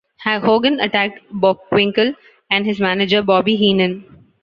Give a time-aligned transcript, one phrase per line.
[0.25, 2.15] Hogan attacked Bockwinkel
[2.49, 4.03] and his manager Bobby Heenan.